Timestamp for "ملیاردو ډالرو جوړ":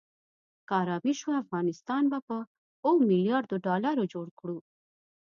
3.09-4.27